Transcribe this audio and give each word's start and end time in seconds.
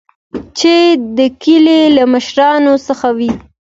چې 0.57 0.75
د 1.17 1.19
کلي 1.43 1.79
له 1.95 2.03
مشران 2.13 2.63
څخه 2.87 3.07
وو. 3.17 3.31